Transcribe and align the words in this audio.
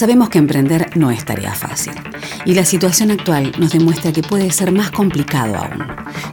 Sabemos 0.00 0.30
que 0.30 0.38
emprender 0.38 0.96
no 0.96 1.10
es 1.10 1.26
tarea 1.26 1.54
fácil 1.54 1.92
y 2.46 2.54
la 2.54 2.64
situación 2.64 3.10
actual 3.10 3.52
nos 3.58 3.72
demuestra 3.72 4.12
que 4.12 4.22
puede 4.22 4.50
ser 4.50 4.72
más 4.72 4.90
complicado 4.90 5.56
aún. 5.56 5.84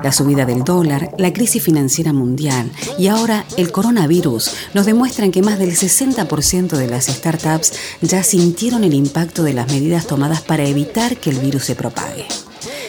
La 0.02 0.14
subida 0.14 0.46
del 0.46 0.64
dólar, 0.64 1.12
la 1.18 1.34
crisis 1.34 1.62
financiera 1.62 2.14
mundial 2.14 2.72
y 2.98 3.08
ahora 3.08 3.44
el 3.58 3.74
coronavirus 3.74 4.54
nos 4.74 4.86
demuestran 4.86 5.34
que 5.34 5.42
más 5.42 5.60
del 5.60 5.76
60% 5.76 6.78
de 6.78 6.88
las 6.88 7.08
startups 7.08 7.74
ya 8.00 8.24
sintieron 8.24 8.86
el 8.86 8.94
impacto 8.94 9.44
de 9.44 9.52
las 9.52 9.70
medidas 9.70 10.08
tomadas 10.08 10.40
para 10.44 10.64
evitar 10.64 11.18
que 11.18 11.32
el 11.32 11.40
virus 11.40 11.66
se 11.66 11.76
propague. 11.76 12.26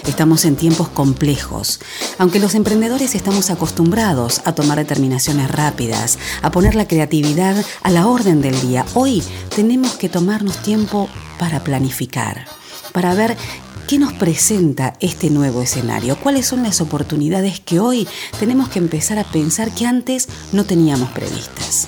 Estamos 0.08 0.46
en 0.46 0.56
tiempos 0.56 0.88
complejos. 0.88 1.80
Aunque 2.16 2.40
los 2.40 2.54
emprendedores 2.54 3.14
estamos 3.14 3.50
acostumbrados 3.50 4.40
a 4.46 4.54
tomar 4.54 4.78
determinaciones 4.78 5.50
rápidas, 5.50 6.18
a 6.40 6.50
poner 6.50 6.74
la 6.74 6.88
creatividad 6.88 7.62
a 7.82 7.90
la 7.90 8.06
orden 8.06 8.40
del 8.40 8.58
día, 8.62 8.86
hoy 8.94 9.22
tenemos 9.54 9.92
que 9.96 10.08
tomarnos 10.08 10.62
tiempo 10.62 11.10
para 11.38 11.62
planificar, 11.62 12.46
para 12.92 13.12
ver 13.12 13.36
qué 13.86 13.98
nos 13.98 14.14
presenta 14.14 14.94
este 14.98 15.28
nuevo 15.28 15.60
escenario, 15.60 16.18
cuáles 16.18 16.46
son 16.46 16.62
las 16.62 16.80
oportunidades 16.80 17.60
que 17.60 17.78
hoy 17.78 18.08
tenemos 18.40 18.70
que 18.70 18.78
empezar 18.78 19.18
a 19.18 19.24
pensar 19.24 19.74
que 19.74 19.84
antes 19.84 20.26
no 20.52 20.64
teníamos 20.64 21.10
previstas. 21.10 21.86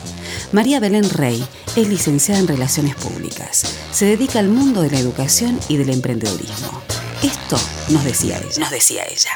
María 0.53 0.79
Belén 0.79 1.09
Rey 1.09 1.43
es 1.75 1.89
licenciada 1.89 2.39
en 2.39 2.49
Relaciones 2.49 2.97
Públicas. 2.97 3.65
Se 3.93 4.05
dedica 4.05 4.41
al 4.41 4.51
mundo 4.51 4.83
de 4.83 4.91
la 4.91 4.99
educación 4.99 5.59
y 5.71 5.79
del 5.79 5.89
emprendedurismo. 5.89 6.83
Esto 7.23 7.61
nos 7.91 8.03
decía 8.03 8.39
ella. 8.39 8.59
Nos 8.61 8.71
decía 8.71 9.05
ella. 9.05 9.31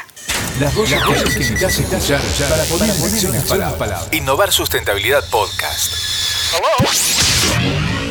Las 0.59 0.73
voces 0.73 0.99
que 1.03 1.39
necesitas 1.39 1.77
escuchar 1.77 2.19
para 2.49 2.63
poner 2.63 2.89
en 2.89 3.03
acción 3.03 3.31
las 3.31 3.43
palabras. 3.43 4.09
Innovar 4.11 4.51
Sustentabilidad 4.51 5.23
Podcast. 5.29 5.93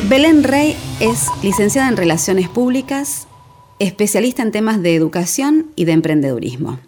Belén 0.09 0.45
Rey 0.45 0.77
es 1.01 1.27
licenciada 1.43 1.89
en 1.89 1.97
Relaciones 1.97 2.49
Públicas, 2.49 3.27
especialista 3.81 4.43
en 4.43 4.53
temas 4.53 4.81
de 4.81 4.95
educación 4.95 5.73
y 5.75 5.87
de 5.87 5.93
emprendedurismo. 5.93 6.79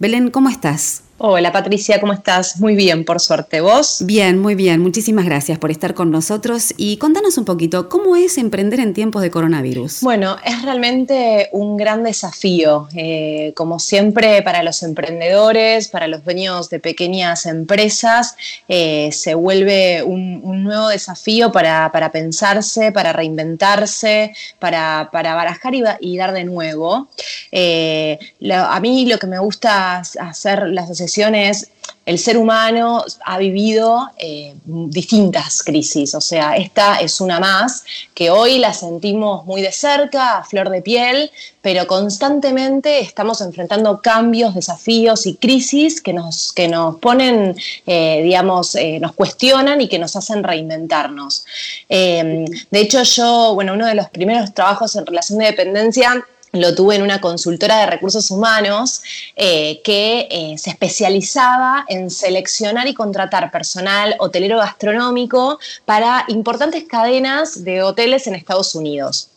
Belén, 0.00 0.32
¿cómo 0.32 0.48
estás? 0.48 1.03
Hola 1.16 1.52
Patricia, 1.52 2.00
¿cómo 2.00 2.12
estás? 2.12 2.58
Muy 2.58 2.74
bien, 2.74 3.04
por 3.04 3.20
suerte. 3.20 3.60
¿Vos? 3.60 3.98
Bien, 4.04 4.40
muy 4.40 4.56
bien. 4.56 4.80
Muchísimas 4.80 5.24
gracias 5.24 5.60
por 5.60 5.70
estar 5.70 5.94
con 5.94 6.10
nosotros 6.10 6.74
y 6.76 6.96
contanos 6.96 7.38
un 7.38 7.44
poquito, 7.44 7.88
¿cómo 7.88 8.16
es 8.16 8.36
emprender 8.36 8.80
en 8.80 8.94
tiempos 8.94 9.22
de 9.22 9.30
coronavirus? 9.30 10.00
Bueno, 10.00 10.38
es 10.44 10.62
realmente 10.62 11.50
un 11.52 11.76
gran 11.76 12.02
desafío, 12.02 12.88
eh, 12.96 13.52
como 13.54 13.78
siempre 13.78 14.42
para 14.42 14.64
los 14.64 14.82
emprendedores, 14.82 15.86
para 15.86 16.08
los 16.08 16.24
dueños 16.24 16.68
de 16.68 16.80
pequeñas 16.80 17.46
empresas, 17.46 18.34
eh, 18.66 19.10
se 19.12 19.34
vuelve 19.36 20.02
un, 20.02 20.40
un 20.42 20.64
nuevo 20.64 20.88
desafío 20.88 21.52
para, 21.52 21.92
para, 21.92 22.10
pensarse, 22.10 22.90
para 22.90 23.12
reinventarse, 23.12 24.34
para, 24.58 25.10
para 25.12 25.36
barajar 25.36 25.76
y, 25.76 25.84
y, 26.00 26.16
dar 26.16 26.32
de 26.32 26.42
nuevo. 26.42 27.06
Eh, 27.52 28.18
lo, 28.40 28.56
a 28.56 28.80
mí 28.80 29.06
lo 29.06 29.20
que 29.20 29.28
me 29.28 29.38
gusta 29.38 29.98
hacer 29.98 30.66
las 30.70 30.88
sesiones, 31.04 31.70
el 32.06 32.18
ser 32.18 32.36
humano 32.36 33.02
ha 33.24 33.38
vivido 33.38 34.10
eh, 34.18 34.54
distintas 34.64 35.62
crisis, 35.62 36.14
o 36.14 36.20
sea, 36.20 36.56
esta 36.56 37.00
es 37.00 37.20
una 37.20 37.40
más 37.40 37.84
que 38.14 38.30
hoy 38.30 38.58
la 38.58 38.74
sentimos 38.74 39.46
muy 39.46 39.62
de 39.62 39.72
cerca, 39.72 40.38
a 40.38 40.44
flor 40.44 40.68
de 40.68 40.82
piel, 40.82 41.30
pero 41.62 41.86
constantemente 41.86 43.00
estamos 43.00 43.40
enfrentando 43.40 44.02
cambios, 44.02 44.54
desafíos 44.54 45.26
y 45.26 45.36
crisis 45.36 46.02
que 46.02 46.12
nos, 46.12 46.52
que 46.52 46.68
nos 46.68 46.96
ponen, 46.96 47.56
eh, 47.86 48.20
digamos, 48.22 48.74
eh, 48.74 48.98
nos 49.00 49.12
cuestionan 49.12 49.80
y 49.80 49.88
que 49.88 49.98
nos 49.98 50.14
hacen 50.14 50.44
reinventarnos. 50.44 51.46
de 51.88 52.46
hecho, 52.72 53.02
yo, 53.02 53.54
bueno, 53.54 53.72
uno 53.72 53.86
de 53.86 53.94
los 53.94 54.10
primeros 54.10 54.52
trabajos 54.52 54.94
en 54.96 55.06
relación 55.06 55.38
de 55.38 55.46
dependencia 55.46 56.26
lo 56.54 56.74
tuve 56.74 56.96
en 56.96 57.02
una 57.02 57.20
consultora 57.20 57.78
de 57.78 57.86
recursos 57.86 58.30
humanos 58.30 59.02
eh, 59.36 59.82
que 59.82 60.28
eh, 60.30 60.56
se 60.56 60.70
especializaba 60.70 61.84
en 61.88 62.10
seleccionar 62.10 62.86
y 62.86 62.94
contratar 62.94 63.50
personal 63.50 64.14
hotelero 64.18 64.58
gastronómico 64.58 65.58
para 65.84 66.24
importantes 66.28 66.84
cadenas 66.84 67.64
de 67.64 67.82
hoteles 67.82 68.26
en 68.26 68.36
Estados 68.36 68.74
Unidos. 68.74 69.30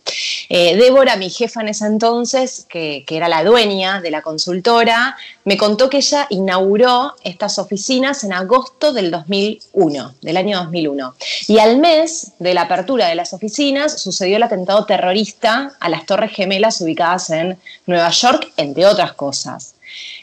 Eh, 0.50 0.76
Débora, 0.78 1.16
mi 1.16 1.30
jefa 1.30 1.62
en 1.62 1.70
ese 1.70 1.86
entonces, 1.86 2.66
que, 2.70 3.04
que, 3.06 3.18
era 3.18 3.28
la 3.28 3.44
dueña 3.44 4.02
de 4.02 4.12
la 4.12 4.22
consultora, 4.22 5.18
me 5.44 5.58
contó 5.58 5.90
que 5.90 5.98
ella 5.98 6.28
inauguró 6.30 7.16
estas 7.24 7.60
oficinas 7.60 8.24
en 8.24 8.34
agosto 8.34 8.94
del 8.94 9.12
2001, 9.12 10.16
del 10.22 10.38
año 10.38 10.60
2001. 10.64 11.16
Y 11.48 11.60
al 11.60 11.78
mes 11.80 12.34
de 12.40 12.54
la 12.54 12.64
apertura 12.64 13.08
de 13.08 13.16
las 13.16 13.34
oficinas 13.34 14.02
sucedió 14.02 14.38
el 14.38 14.44
atentado 14.44 14.86
terrorista 14.86 15.74
a 15.80 15.90
las 15.90 16.06
Torres 16.06 16.32
Gemelas 16.32 16.82
ubicadas 16.82 17.30
en 17.30 17.58
Nueva 17.86 18.10
York, 18.12 18.52
entre 18.58 18.86
otras 18.86 19.14
cosas. 19.14 19.77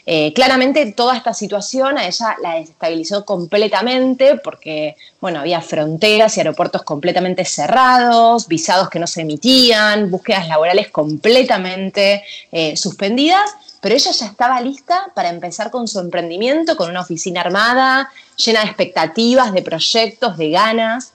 Eh, 0.07 0.33
claramente 0.33 0.91
toda 0.91 1.17
esta 1.17 1.33
situación 1.33 1.97
a 1.97 2.05
ella 2.05 2.35
la 2.41 2.55
desestabilizó 2.55 3.25
completamente 3.25 4.35
porque, 4.35 4.97
bueno, 5.19 5.39
había 5.39 5.61
fronteras 5.61 6.37
y 6.37 6.41
aeropuertos 6.41 6.83
completamente 6.83 7.43
cerrados, 7.43 8.47
visados 8.47 8.89
que 8.89 8.99
no 8.99 9.07
se 9.07 9.21
emitían, 9.21 10.11
búsquedas 10.11 10.47
laborales 10.47 10.89
completamente 10.91 12.23
eh, 12.51 12.77
suspendidas, 12.77 13.49
pero 13.81 13.95
ella 13.95 14.11
ya 14.11 14.27
estaba 14.27 14.61
lista 14.61 15.11
para 15.15 15.29
empezar 15.29 15.71
con 15.71 15.87
su 15.87 15.99
emprendimiento, 15.99 16.77
con 16.77 16.89
una 16.91 17.01
oficina 17.01 17.41
armada, 17.41 18.11
llena 18.37 18.61
de 18.61 18.67
expectativas, 18.67 19.53
de 19.53 19.63
proyectos, 19.63 20.37
de 20.37 20.51
ganas. 20.51 21.13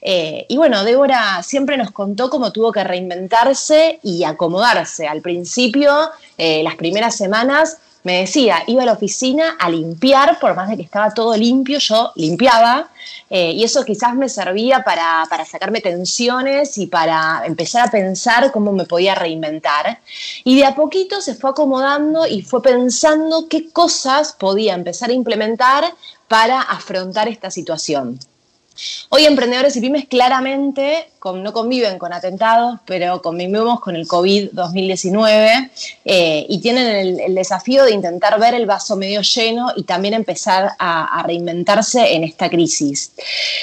Eh, 0.00 0.44
y 0.48 0.56
bueno, 0.56 0.82
Débora 0.82 1.40
siempre 1.44 1.76
nos 1.76 1.92
contó 1.92 2.30
cómo 2.30 2.52
tuvo 2.52 2.72
que 2.72 2.82
reinventarse 2.82 4.00
y 4.02 4.24
acomodarse. 4.24 5.06
Al 5.06 5.22
principio, 5.22 6.10
las 6.36 6.74
primeras 6.74 7.16
semanas, 7.16 7.78
me 8.04 8.20
decía, 8.20 8.62
iba 8.66 8.82
a 8.82 8.86
la 8.86 8.92
oficina 8.92 9.56
a 9.58 9.70
limpiar, 9.70 10.38
por 10.38 10.54
más 10.54 10.68
de 10.68 10.76
que 10.76 10.82
estaba 10.82 11.12
todo 11.12 11.36
limpio, 11.36 11.78
yo 11.78 12.12
limpiaba, 12.16 12.90
eh, 13.30 13.52
y 13.52 13.64
eso 13.64 13.82
quizás 13.82 14.14
me 14.14 14.28
servía 14.28 14.84
para, 14.84 15.24
para, 15.30 15.44
sacarme 15.46 15.80
tensiones 15.80 16.76
y 16.76 16.86
para 16.86 17.42
empezar 17.46 17.88
a 17.88 17.90
pensar 17.90 18.52
cómo 18.52 18.72
me 18.72 18.84
podía 18.84 19.14
reinventar. 19.14 20.00
Y 20.44 20.56
de 20.56 20.66
a 20.66 20.74
poquito 20.74 21.22
se 21.22 21.34
fue 21.34 21.50
acomodando 21.50 22.26
y 22.26 22.42
fue 22.42 22.62
pensando 22.62 23.48
qué 23.48 23.70
cosas 23.70 24.34
podía 24.34 24.74
empezar 24.74 25.08
a 25.08 25.14
implementar 25.14 25.84
para 26.28 26.60
afrontar 26.60 27.28
esta 27.28 27.50
situación. 27.50 28.18
Hoy 29.08 29.24
emprendedores 29.24 29.76
y 29.76 29.80
pymes 29.80 30.06
claramente 30.06 31.08
con, 31.18 31.42
no 31.42 31.52
conviven 31.52 31.98
con 31.98 32.12
atentados, 32.12 32.80
pero 32.84 33.22
convivimos 33.22 33.80
con 33.80 33.94
el 33.94 34.06
COVID-2019 34.06 35.70
eh, 36.04 36.46
y 36.48 36.58
tienen 36.60 36.86
el, 36.86 37.20
el, 37.20 37.34
desafío 37.34 37.84
de 37.84 37.92
intentar 37.92 38.38
ver 38.40 38.54
el 38.54 38.66
vaso 38.66 38.96
medio 38.96 39.22
lleno 39.22 39.72
y 39.76 39.84
también 39.84 40.14
empezar 40.14 40.72
a, 40.78 41.20
a 41.20 41.22
reinventarse 41.22 42.14
en 42.14 42.24
esta 42.24 42.50
crisis. 42.50 43.12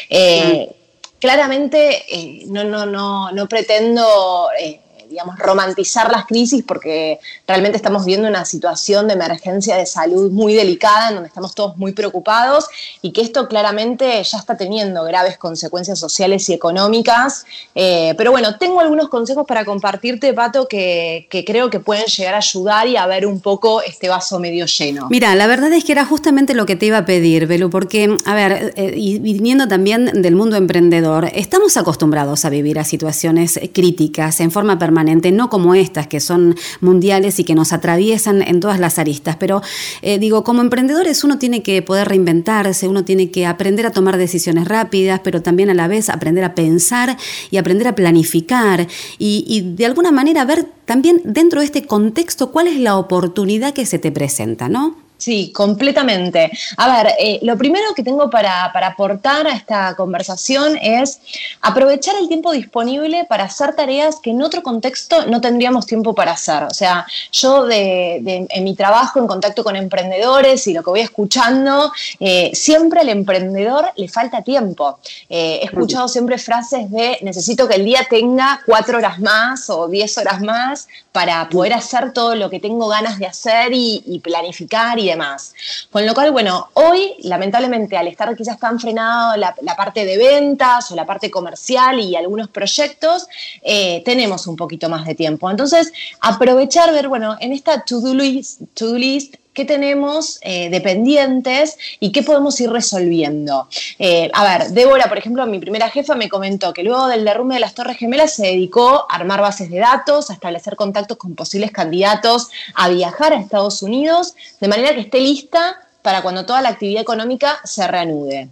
Eh, 0.10 0.72
claramente 1.20 2.04
eh, 2.10 2.46
no, 2.48 2.64
no, 2.64 2.86
no, 2.86 3.32
no 3.32 3.48
pretendo 3.48 4.50
eh, 4.60 4.80
digamos, 5.12 5.31
romantizar 5.42 6.12
las 6.12 6.26
crisis 6.26 6.64
porque 6.66 7.20
realmente 7.48 7.78
estamos 7.78 8.06
viendo 8.06 8.28
una 8.28 8.46
situación 8.46 9.08
de 9.08 9.14
emergencia 9.14 9.76
de 9.76 9.86
salud 9.86 10.32
muy 10.32 10.54
delicada 10.54 11.10
en 11.10 11.16
donde 11.16 11.28
estamos 11.28 11.56
todos 11.56 11.78
muy 11.78 11.94
preocupados 11.94 12.68
y 13.02 13.12
que 13.12 13.22
esto 13.22 13.48
claramente 13.48 14.24
ya 14.24 14.38
está 14.38 14.58
teniendo 14.58 15.04
graves 15.04 15.38
consecuencias 15.38 16.00
sociales 16.00 16.50
y 16.50 16.54
económicas. 16.54 17.46
Eh, 17.76 18.14
pero 18.18 18.32
bueno, 18.32 18.58
tengo 18.58 18.80
algunos 18.80 19.10
consejos 19.10 19.46
para 19.48 19.66
compartirte, 19.66 20.34
Pato, 20.34 20.68
que, 20.68 21.28
creo 21.46 21.70
que 21.70 21.80
pueden 21.80 22.06
llegar 22.06 22.36
a 22.36 22.38
ayudar 22.38 22.88
y 22.88 22.98
a 22.98 23.06
ver 23.08 23.26
un 23.26 23.40
poco 23.40 23.82
este 23.82 24.10
vaso 24.10 24.40
medio 24.40 24.66
lleno. 24.66 25.08
Mira, 25.10 25.36
la 25.36 25.48
verdad 25.48 25.72
es 25.74 25.84
que 25.84 25.92
era 25.92 26.06
justamente 26.06 26.54
lo 26.54 26.66
que 26.66 26.76
te 26.76 26.86
iba 26.86 27.00
a 27.00 27.06
pedir, 27.06 27.48
Belu, 27.48 27.70
porque, 27.70 28.18
a 28.26 28.36
ver, 28.36 28.74
eh, 28.76 29.20
viniendo 29.22 29.68
también 29.68 30.22
del 30.22 30.36
mundo 30.36 30.56
emprendedor, 30.56 31.30
estamos 31.34 31.78
acostumbrados 31.78 32.46
a 32.46 32.50
vivir 32.50 32.80
a 32.80 32.84
situaciones 32.84 33.60
críticas 33.74 34.40
en 34.40 34.52
forma 34.52 34.78
permanente 34.78 35.31
no 35.32 35.50
como 35.50 35.76
estas 35.76 36.08
que 36.08 36.20
son 36.20 36.56
mundiales 36.80 37.40
y 37.40 37.44
que 37.44 37.56
nos 37.56 37.74
atraviesan 37.74 38.42
en 38.42 38.60
todas 38.60 38.80
las 38.80 39.00
aristas. 39.00 39.36
Pero 39.38 39.62
eh, 40.02 40.20
digo, 40.20 40.44
como 40.44 40.62
emprendedores 40.62 41.24
uno 41.24 41.38
tiene 41.38 41.64
que 41.64 41.82
poder 41.82 42.10
reinventarse, 42.10 42.88
uno 42.88 43.04
tiene 43.06 43.32
que 43.32 43.46
aprender 43.46 43.86
a 43.86 43.92
tomar 43.92 44.18
decisiones 44.18 44.68
rápidas, 44.68 45.22
pero 45.24 45.42
también 45.42 45.70
a 45.70 45.74
la 45.74 45.88
vez 45.88 46.10
aprender 46.10 46.44
a 46.44 46.56
pensar 46.56 47.18
y 47.50 47.58
aprender 47.58 47.88
a 47.88 47.96
planificar 47.96 48.88
y, 49.18 49.46
y 49.48 49.76
de 49.76 49.86
alguna 49.86 50.12
manera 50.12 50.46
ver 50.46 50.66
también 50.86 51.22
dentro 51.24 51.60
de 51.60 51.66
este 51.66 51.86
contexto 51.86 52.52
cuál 52.52 52.68
es 52.68 52.80
la 52.80 52.98
oportunidad 52.98 53.74
que 53.74 53.86
se 53.86 54.00
te 54.00 54.12
presenta, 54.12 54.70
¿no? 54.70 55.11
Sí, 55.22 55.52
completamente. 55.54 56.50
A 56.78 56.98
ver, 56.98 57.14
eh, 57.20 57.38
lo 57.44 57.56
primero 57.56 57.94
que 57.96 58.02
tengo 58.02 58.28
para, 58.32 58.66
aportar 58.66 59.46
a 59.46 59.54
esta 59.54 59.96
conversación 59.96 60.76
es 60.82 61.20
aprovechar 61.62 62.16
el 62.20 62.28
tiempo 62.28 62.52
disponible 62.52 63.26
para 63.30 63.44
hacer 63.44 63.76
tareas 63.76 64.16
que 64.20 64.32
en 64.32 64.42
otro 64.42 64.64
contexto 64.64 65.28
no 65.28 65.40
tendríamos 65.40 65.86
tiempo 65.86 66.16
para 66.16 66.32
hacer. 66.32 66.64
O 66.64 66.74
sea, 66.74 67.06
yo 67.32 67.68
de, 67.68 68.48
en 68.50 68.64
mi 68.64 68.76
trabajo 68.76 69.20
en 69.20 69.28
contacto 69.28 69.64
con 69.64 69.76
emprendedores 69.76 70.66
y 70.66 70.74
lo 70.74 70.82
que 70.82 70.90
voy 70.90 71.02
escuchando, 71.02 71.94
eh, 72.20 72.50
siempre 72.56 73.02
al 73.02 73.10
emprendedor 73.10 73.92
le 73.96 74.08
falta 74.08 74.42
tiempo. 74.42 74.98
Eh, 75.30 75.60
he 75.62 75.66
escuchado 75.66 76.08
siempre 76.08 76.40
frases 76.40 76.90
de 76.90 77.20
necesito 77.22 77.68
que 77.68 77.76
el 77.76 77.86
día 77.86 78.08
tenga 78.10 78.60
cuatro 78.66 78.98
horas 78.98 79.20
más 79.20 79.70
o 79.70 79.88
diez 79.88 80.18
horas 80.18 80.42
más 80.42 80.88
para 81.12 81.48
poder 81.48 81.74
hacer 81.74 82.12
todo 82.12 82.34
lo 82.34 82.50
que 82.50 82.60
tengo 82.60 82.88
ganas 82.88 83.20
de 83.20 83.28
hacer 83.28 83.72
y, 83.72 84.02
y 84.08 84.20
planificar 84.20 84.98
y 84.98 85.11
demás. 85.12 85.54
Con 85.92 86.06
lo 86.06 86.14
cual, 86.14 86.32
bueno, 86.32 86.70
hoy 86.74 87.16
lamentablemente 87.24 87.98
al 87.98 88.08
estar 88.08 88.36
quizás 88.36 88.60
tan 88.60 88.80
frenado 88.80 89.38
la, 89.38 89.76
parte 89.76 90.06
de 90.06 90.18
ventas 90.18 90.92
o 90.92 90.96
la 90.96 91.06
parte 91.06 91.30
comercial 91.30 92.00
y 92.00 92.16
algunos 92.16 92.50
proyectos, 92.50 93.28
eh, 93.62 94.02
tenemos 94.04 94.48
un 94.48 94.56
poquito 94.56 94.90
más 94.90 95.06
de 95.06 95.16
tiempo. 95.16 95.50
Entonces, 95.50 95.92
aprovechar, 96.20 96.92
ver, 96.92 97.08
bueno, 97.08 97.38
en 97.40 97.52
esta 97.54 97.84
to-do 97.84 98.14
list, 98.14 98.62
to 98.74 98.98
list 98.98 99.36
qué 99.54 99.66
tenemos 99.66 100.40
eh, 100.42 100.70
dependientes 100.70 101.78
y 102.00 102.12
qué 102.12 102.24
podemos 102.24 102.60
ir 102.62 102.70
resolviendo. 102.70 103.68
Eh, 104.00 104.30
a 104.34 104.44
ver, 104.44 104.70
Débora, 104.70 105.10
por 105.10 105.18
ejemplo, 105.18 105.46
mi 105.46 105.60
primera 105.60 105.90
jefa 105.90 106.16
me 106.16 106.30
comentó 106.30 106.74
que 106.74 106.84
luego 106.84 107.08
del 107.08 107.26
derrumbe 107.26 107.56
de 107.56 107.62
las 107.62 107.74
Torres 107.74 107.98
Gemelas 107.98 108.34
se 108.34 108.48
dedicó 108.48 109.06
a 109.10 109.16
armar 109.16 109.42
bases 109.42 109.70
de 109.70 109.80
datos, 109.80 110.30
a 110.30 110.34
establecer 110.34 110.76
contactos 110.76 111.18
con 111.18 111.36
posibles 111.36 111.72
candidatos, 111.72 112.50
a 112.76 112.90
viajar 112.90 113.34
a 113.34 113.40
Estados 113.40 113.82
Unidos, 113.82 114.36
de 114.60 114.68
manera 114.68 114.94
que 114.94 115.02
esté 115.02 115.20
lista 115.20 115.78
para 116.02 116.22
cuando 116.22 116.46
toda 116.46 116.62
la 116.62 116.70
actividad 116.70 117.02
económica 117.02 117.60
se 117.64 117.88
reanude. 117.88 118.50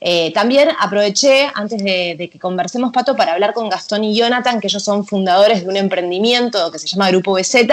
Eh, 0.00 0.32
también 0.32 0.68
aproveché, 0.78 1.50
antes 1.54 1.82
de, 1.82 2.28
que 2.30 2.38
conversemos, 2.38 2.92
Pato, 2.92 3.16
para 3.16 3.32
hablar 3.32 3.52
con 3.52 3.68
Gastón 3.68 4.04
y 4.04 4.14
Jonathan, 4.14 4.60
que 4.60 4.68
ellos 4.68 4.82
son 4.82 5.06
fundadores 5.06 5.62
de 5.62 5.68
un 5.68 5.76
emprendimiento 5.76 6.70
que 6.70 6.78
se 6.78 6.86
llama 6.86 7.10
Grupo 7.10 7.32
BZ, 7.32 7.66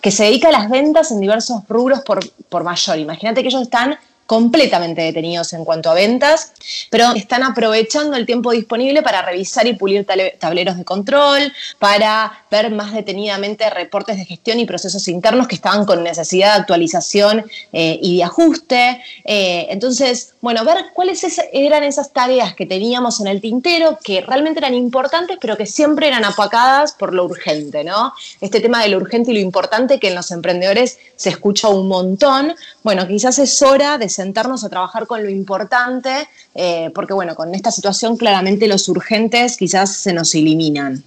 que 0.00 0.10
se 0.10 0.24
dedica 0.24 0.48
a 0.48 0.52
las 0.52 0.68
ventas 0.68 1.10
en 1.10 1.20
diversos 1.20 1.62
rubros 1.68 2.00
por, 2.00 2.20
por 2.48 2.64
mayor. 2.64 2.98
Imagínate 2.98 3.42
que 3.42 3.48
ellos 3.48 3.62
están 3.62 3.98
completamente 4.26 5.02
detenidos 5.02 5.52
en 5.52 5.64
cuanto 5.64 5.90
a 5.90 5.94
ventas, 5.94 6.52
pero 6.90 7.12
están 7.14 7.42
aprovechando 7.42 8.16
el 8.16 8.26
tiempo 8.26 8.52
disponible 8.52 9.02
para 9.02 9.22
revisar 9.22 9.66
y 9.66 9.74
pulir 9.74 10.06
tableros 10.38 10.76
de 10.76 10.84
control, 10.84 11.52
para 11.78 12.44
ver 12.50 12.70
más 12.70 12.92
detenidamente 12.92 13.68
reportes 13.70 14.16
de 14.16 14.24
gestión 14.24 14.58
y 14.60 14.66
procesos 14.66 15.08
internos 15.08 15.46
que 15.46 15.56
estaban 15.56 15.84
con 15.84 16.02
necesidad 16.02 16.54
de 16.54 16.60
actualización 16.60 17.44
eh, 17.72 17.98
y 18.00 18.18
de 18.18 18.24
ajuste. 18.24 19.02
Eh, 19.24 19.66
entonces, 19.70 20.34
bueno, 20.40 20.64
ver 20.64 20.86
cuáles 20.94 21.24
eran 21.52 21.84
esas 21.84 22.12
tareas 22.12 22.54
que 22.54 22.66
teníamos 22.66 23.20
en 23.20 23.26
el 23.26 23.40
tintero 23.40 23.98
que 24.02 24.22
realmente 24.22 24.60
eran 24.60 24.74
importantes, 24.74 25.36
pero 25.40 25.56
que 25.56 25.66
siempre 25.66 26.08
eran 26.08 26.24
apacadas 26.24 26.92
por 26.92 27.12
lo 27.12 27.24
urgente, 27.24 27.84
¿no? 27.84 28.14
Este 28.40 28.60
tema 28.60 28.82
de 28.82 28.88
lo 28.88 28.96
urgente 28.96 29.32
y 29.32 29.34
lo 29.34 29.40
importante 29.40 29.98
que 29.98 30.08
en 30.08 30.14
los 30.14 30.30
emprendedores 30.30 30.98
se 31.16 31.28
escucha 31.30 31.68
un 31.68 31.88
montón. 31.88 32.54
Bueno, 32.82 33.06
quizás 33.06 33.38
es 33.38 33.60
hora 33.62 33.98
de 33.98 34.08
sentarnos 34.14 34.64
a 34.64 34.68
trabajar 34.68 35.06
con 35.06 35.22
lo 35.22 35.28
importante, 35.28 36.28
eh, 36.54 36.90
porque 36.94 37.12
bueno, 37.12 37.34
con 37.34 37.54
esta 37.54 37.70
situación 37.70 38.16
claramente 38.16 38.66
los 38.66 38.88
urgentes 38.88 39.56
quizás 39.56 39.96
se 39.96 40.12
nos 40.12 40.34
eliminan. 40.34 41.04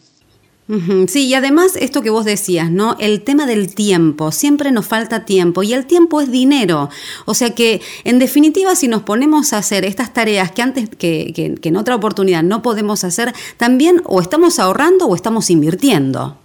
Sí, 1.07 1.27
y 1.27 1.33
además 1.33 1.77
esto 1.77 2.01
que 2.01 2.09
vos 2.09 2.25
decías, 2.25 2.69
¿no? 2.69 2.97
El 2.99 3.23
tema 3.23 3.45
del 3.45 3.73
tiempo, 3.73 4.33
siempre 4.33 4.73
nos 4.73 4.85
falta 4.85 5.23
tiempo 5.23 5.63
y 5.63 5.71
el 5.71 5.85
tiempo 5.85 6.19
es 6.19 6.29
dinero. 6.29 6.89
O 7.25 7.33
sea 7.33 7.55
que, 7.55 7.79
en 8.03 8.19
definitiva, 8.19 8.75
si 8.75 8.89
nos 8.89 9.03
ponemos 9.03 9.53
a 9.53 9.59
hacer 9.59 9.85
estas 9.85 10.11
tareas 10.11 10.51
que 10.51 10.61
antes, 10.61 10.89
que, 10.89 11.57
que 11.61 11.69
en 11.69 11.77
otra 11.77 11.95
oportunidad 11.95 12.43
no 12.43 12.61
podemos 12.61 13.05
hacer, 13.05 13.33
también 13.55 14.01
o 14.03 14.19
estamos 14.19 14.59
ahorrando 14.59 15.05
o 15.07 15.15
estamos 15.15 15.49
invirtiendo. 15.49 16.37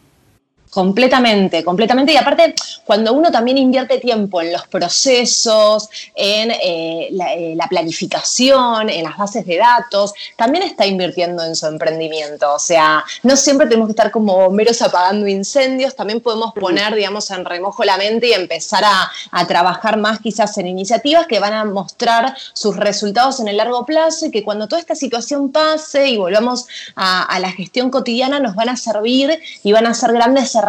Completamente, 0.73 1.63
completamente. 1.63 2.15
Y 2.15 2.17
aparte, 2.17 2.55
cuando 2.87 3.13
uno 3.13 3.31
también 3.31 3.59
invierte 3.59 3.99
tiempo 3.99 4.41
en 4.41 4.55
los 4.55 4.67
procesos, 4.69 5.91
en 6.15 6.51
eh, 6.51 7.11
eh, 7.11 7.53
la, 7.55 7.69
planificación, 7.69 8.89
en 8.89 9.05
las 9.05 9.19
bases 9.19 9.45
de 9.45 9.59
datos, 9.59 10.15
también 10.35 10.65
está 10.65 10.87
invirtiendo 10.87 11.45
en 11.45 11.57
su 11.57 11.67
emprendimiento. 11.67 12.55
O 12.55 12.59
sea, 12.59 13.05
no 13.23 13.37
siempre 13.37 13.67
tenemos 13.67 13.89
que 13.89 13.93
estar 13.93 14.11
como 14.11 14.35
bomberos 14.35 14.81
apagando 14.81 15.29
incendios, 15.29 15.95
también 15.95 16.23
podemos 16.23 16.55
poner, 16.55 16.95
digamos, 16.95 17.31
en 17.31 17.45
remojo 17.45 17.85
la 17.85 17.99
mente 17.99 18.29
y 18.29 18.33
empezar 18.33 18.83
a, 18.83 19.47
trabajar 19.47 19.99
más 19.99 20.21
quizás 20.21 20.57
en 20.57 20.69
iniciativas 20.69 21.27
que 21.27 21.39
van 21.39 21.53
a 21.53 21.65
mostrar 21.65 22.35
sus 22.55 22.77
resultados 22.77 23.41
en 23.41 23.49
el 23.49 23.59
largo 23.59 23.85
plazo 23.85 24.25
y 24.25 24.31
que 24.31 24.43
cuando 24.43 24.69
toda 24.69 24.81
esta 24.81 24.95
situación 24.95 25.53
pase 25.53 26.09
y 26.09 26.17
volvamos 26.17 26.67
a, 26.95 27.25
a 27.25 27.39
la 27.41 27.51
gestión 27.51 27.91
cotidiana 27.91 28.41
nos 28.41 28.55
van 28.55 28.71
a 28.71 28.77
servir 28.77 29.39
y 29.63 29.73
van 29.73 29.87
a 29.87 29.93
ser 29.93 30.13
grandes 30.13 30.55
herramientas 30.55 30.62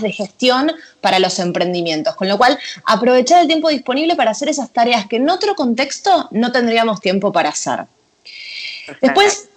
de 0.00 0.12
gestión 0.12 0.72
para 1.00 1.18
los 1.18 1.38
emprendimientos, 1.38 2.14
con 2.16 2.28
lo 2.28 2.38
cual 2.38 2.58
aprovechar 2.84 3.40
el 3.40 3.46
tiempo 3.46 3.68
disponible 3.68 4.14
para 4.14 4.30
hacer 4.30 4.48
esas 4.48 4.70
tareas 4.70 5.06
que 5.06 5.16
en 5.16 5.28
otro 5.30 5.54
contexto 5.54 6.28
no 6.30 6.52
tendríamos 6.52 7.00
tiempo 7.00 7.32
para 7.32 7.48
hacer. 7.48 7.86
Después, 9.00 9.48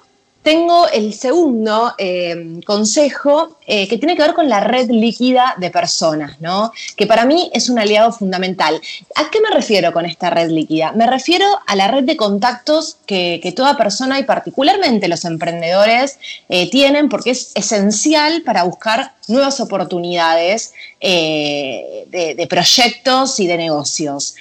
tengo 0.43 0.87
el 0.87 1.13
segundo 1.13 1.93
eh, 1.97 2.59
consejo 2.65 3.57
eh, 3.67 3.87
que 3.87 3.97
tiene 3.97 4.15
que 4.15 4.23
ver 4.23 4.33
con 4.33 4.49
la 4.49 4.59
red 4.59 4.89
líquida 4.89 5.55
de 5.57 5.69
personas, 5.69 6.41
¿no? 6.41 6.71
Que 6.95 7.05
para 7.05 7.25
mí 7.25 7.51
es 7.53 7.69
un 7.69 7.77
aliado 7.77 8.11
fundamental. 8.11 8.81
¿A 9.15 9.29
qué 9.29 9.39
me 9.39 9.51
refiero 9.51 9.93
con 9.93 10.05
esta 10.05 10.31
red 10.31 10.49
líquida? 10.49 10.93
Me 10.93 11.05
refiero 11.05 11.45
a 11.67 11.75
la 11.75 11.87
red 11.87 12.03
de 12.03 12.17
contactos 12.17 12.97
que, 13.05 13.39
toda 13.55 13.75
persona 13.75 14.17
y 14.17 14.23
particularmente 14.23 15.09
los 15.09 15.25
emprendedores 15.25 16.17
eh, 16.47 16.69
tienen 16.69 17.09
porque 17.09 17.31
es 17.31 17.51
esencial 17.53 18.43
para 18.43 18.63
buscar 18.63 19.13
nuevas 19.27 19.59
oportunidades 19.59 20.73
de, 21.01 22.47
proyectos 22.49 23.39
y 23.39 23.47
de 23.47 23.57
negocios. 23.57 24.35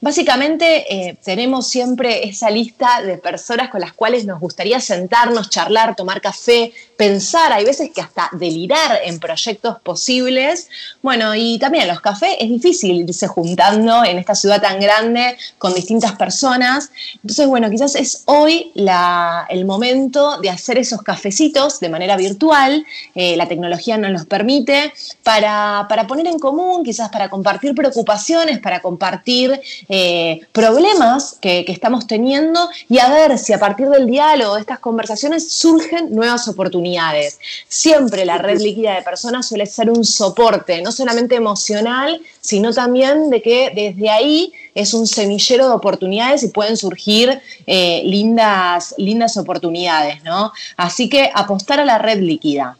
básicamente 0.00 1.16
tenemos 1.24 1.68
siempre 1.68 2.28
esa 2.28 2.50
lista 2.50 3.02
de 3.02 3.16
personas 3.18 3.70
con 3.70 3.80
las 3.80 3.92
cuales 3.92 4.24
nos 4.24 4.40
gustaría 4.40 4.80
ser 4.80 4.95
sentarnos, 4.96 5.50
charlar, 5.50 5.94
tomar 5.94 6.20
café, 6.20 6.72
pensar, 6.96 7.52
hay 7.52 7.64
veces 7.64 7.90
que 7.94 8.00
hasta 8.00 8.30
delirar 8.32 9.00
en 9.04 9.18
proyectos 9.18 9.78
posibles. 9.80 10.68
Bueno, 11.02 11.34
y 11.34 11.58
también 11.58 11.86
los 11.86 12.00
cafés 12.00 12.36
es 12.40 12.48
difícil 12.48 13.02
irse 13.06 13.26
juntando 13.26 14.04
en 14.04 14.18
esta 14.18 14.34
ciudad 14.34 14.60
tan 14.60 14.80
grande 14.80 15.36
con 15.58 15.74
distintas 15.74 16.12
personas. 16.12 16.90
Entonces, 17.16 17.46
bueno, 17.46 17.70
quizás 17.70 17.94
es 17.94 18.22
hoy 18.26 18.72
el 18.74 19.64
momento 19.66 20.40
de 20.40 20.48
hacer 20.50 20.78
esos 20.78 21.02
cafecitos 21.02 21.80
de 21.80 21.88
manera 21.90 22.16
virtual. 22.16 22.86
Eh, 23.14 23.36
la 23.36 23.46
tecnología 23.46 23.98
nos 23.98 24.12
los 24.12 24.24
permite 24.24 24.92
para, 25.22 25.86
poner 26.08 26.26
en 26.26 26.38
común, 26.38 26.84
quizás 26.84 27.10
para 27.10 27.28
compartir 27.28 27.74
preocupaciones, 27.74 28.58
para 28.60 28.80
compartir 28.80 29.60
eh, 29.88 30.40
problemas 30.52 31.36
que, 31.40 31.64
que 31.66 31.72
estamos 31.72 32.06
teniendo 32.06 32.70
y 32.88 32.98
a 32.98 33.08
ver 33.10 33.38
si 33.38 33.52
a 33.52 33.58
partir 33.58 33.88
del 33.88 34.06
diálogo 34.06 34.54
de 34.54 34.60
estas 34.60 34.78
conversaciones 34.86 35.50
surgen 35.50 36.14
nuevas 36.14 36.46
oportunidades. 36.46 37.40
Siempre 37.66 38.24
la 38.24 38.38
red 38.38 38.60
líquida 38.60 38.94
de 38.94 39.02
personas 39.02 39.48
suele 39.48 39.66
ser 39.66 39.90
un 39.90 40.04
soporte, 40.04 40.80
no 40.80 40.92
solamente 40.92 41.34
emocional, 41.34 42.22
sino 42.40 42.72
también 42.72 43.28
de 43.28 43.42
que 43.42 43.72
desde 43.74 44.08
ahí 44.08 44.52
es 44.76 44.94
un 44.94 45.08
semillero 45.08 45.66
de 45.66 45.74
oportunidades 45.74 46.44
y 46.44 46.48
pueden 46.48 46.76
surgir 46.76 47.40
eh, 47.66 48.02
lindas, 48.04 48.94
lindas 48.96 49.36
oportunidades, 49.36 50.22
¿no? 50.22 50.52
Así 50.76 51.08
que 51.08 51.32
apostar 51.34 51.80
a 51.80 51.84
la 51.84 51.98
red 51.98 52.20
líquida. 52.20 52.78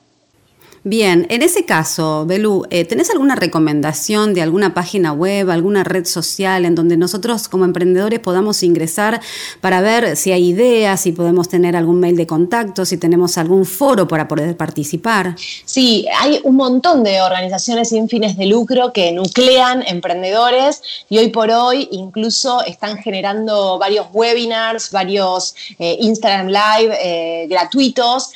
Bien, 0.89 1.27
en 1.31 1.43
ese 1.43 1.65
caso, 1.65 2.27
Belú, 2.27 2.65
eh, 2.71 2.85
¿tenés 2.85 3.11
alguna 3.11 3.35
recomendación 3.35 4.35
de 4.35 4.41
alguna 4.41 4.73
página 4.73 5.13
web, 5.13 5.51
alguna 5.51 5.83
red 5.83 6.05
social 6.05 6.65
en 6.65 6.77
donde 6.77 6.97
nosotros 6.97 7.49
como 7.49 7.65
emprendedores 7.65 8.21
podamos 8.21 8.63
ingresar 8.63 9.21
para 9.61 9.81
ver 9.81 10.17
si 10.17 10.31
hay 10.31 10.51
ideas, 10.51 11.01
si 11.01 11.11
podemos 11.11 11.49
tener 11.49 11.75
algún 11.75 11.99
mail 11.99 12.15
de 12.15 12.29
contacto, 12.29 12.85
si 12.85 12.99
tenemos 12.99 13.37
algún 13.37 13.67
foro 13.67 14.07
para 14.07 14.29
poder 14.29 14.57
participar? 14.57 15.35
Sí, 15.65 16.07
hay 16.21 16.39
un 16.45 16.55
montón 16.55 17.03
de 17.03 17.21
organizaciones 17.21 17.89
sin 17.89 18.09
fines 18.09 18.37
de 18.37 18.47
lucro 18.47 18.93
que 18.93 19.11
nuclean 19.11 19.83
emprendedores 19.89 20.83
y 21.09 21.19
hoy 21.19 21.31
por 21.31 21.51
hoy 21.51 21.89
incluso 21.91 22.63
están 22.63 22.99
generando 22.99 23.77
varios 23.81 24.07
webinars, 24.13 24.93
varios 24.93 25.57
eh, 25.81 25.97
Instagram 25.99 26.47
Live 26.47 26.97
eh, 27.03 27.47
gratuitos 27.51 28.31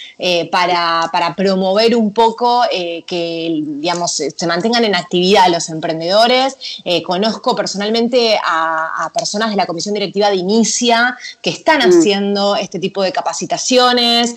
para, 0.50 1.09
para 1.12 1.37
promover 1.37 1.95
un 1.95 2.12
poco 2.12 2.39
poco 2.40 2.62
eh, 2.73 3.04
que, 3.06 3.62
digamos, 3.62 4.12
se 4.12 4.47
mantengan 4.47 4.85
en 4.85 4.94
actividad 4.94 5.49
los 5.49 5.68
emprendedores. 5.68 6.56
Eh, 6.85 7.02
conozco 7.02 7.54
personalmente 7.54 8.38
a, 8.42 9.11
personas 9.12 9.50
de 9.50 9.56
la 9.56 9.66
comisión 9.66 9.92
directiva 9.92 10.30
de 10.30 10.37
Inicia 10.37 11.18
que 11.42 11.50
están 11.50 11.80
mm. 11.80 11.90
haciendo 11.90 12.56
este 12.56 12.78
tipo 12.78 13.02
de 13.02 13.12
capacitaciones. 13.12 14.35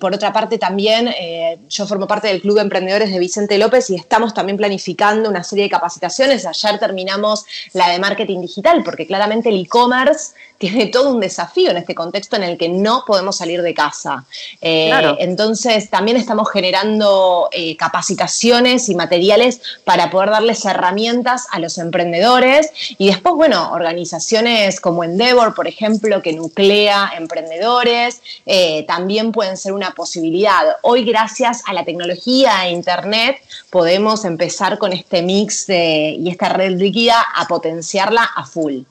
por 0.00 0.14
otra 0.14 0.32
parte, 0.32 0.58
también 0.58 1.08
yo 1.68 1.86
formo 1.86 2.06
parte 2.06 2.28
del 2.28 2.40
Club 2.40 2.56
de 2.56 2.62
Emprendedores 2.62 3.10
de 3.10 3.18
Vicente 3.18 3.56
López 3.56 3.88
y 3.90 3.94
estamos 3.94 4.34
también 4.34 4.56
planificando 4.56 5.30
una 5.30 5.44
serie 5.44 5.64
de 5.64 5.70
capacitaciones. 5.70 6.44
Ayer 6.44 6.78
terminamos 6.78 7.44
la 7.72 7.88
de 7.90 7.98
marketing 7.98 8.40
digital, 8.40 8.82
porque 8.84 9.06
claramente 9.06 9.48
el 9.48 9.60
e-commerce 9.60 10.34
tiene 10.64 10.86
todo 10.86 11.10
un 11.10 11.20
desafío 11.20 11.70
en 11.72 11.76
este 11.76 11.94
contexto 11.94 12.36
en 12.36 12.42
el 12.42 12.56
que 12.56 12.70
no 12.70 13.04
podemos 13.06 13.36
salir 13.36 13.60
de 13.60 13.74
casa. 13.74 14.24
Eh, 14.62 14.90
entonces, 15.18 15.90
también 15.90 16.16
estamos 16.16 16.50
generando 16.50 17.50
eh, 17.52 17.76
capacitaciones 17.76 18.88
y 18.88 18.94
materiales 18.94 19.60
para 19.84 20.10
poder 20.10 20.30
darles 20.30 20.64
herramientas 20.64 21.48
a 21.50 21.58
los 21.58 21.76
emprendedores 21.76 22.70
y 22.96 23.08
después, 23.08 23.34
bueno, 23.34 23.72
organizaciones 23.72 24.80
como 24.80 25.04
Endeavor, 25.04 25.54
por 25.54 25.68
ejemplo, 25.68 26.22
que 26.22 26.32
nuclea 26.32 27.12
emprendedores, 27.14 28.22
eh, 28.46 28.84
también 28.88 29.32
pueden 29.32 29.58
ser 29.58 29.74
una 29.74 29.90
posibilidad. 29.90 30.78
Hoy, 30.80 31.04
gracias 31.04 31.62
a 31.66 31.74
la 31.74 31.84
tecnología 31.84 32.66
e 32.66 32.70
Internet, 32.70 33.36
podemos 33.68 34.24
empezar 34.24 34.78
con 34.78 34.94
este 34.94 35.20
mix 35.20 35.68
y 35.68 36.26
esta 36.30 36.48
red 36.48 36.78
líquida 36.78 37.20
a 37.20 37.46
potenciarla 37.46 38.24
a 38.34 38.46
full. 38.46 38.84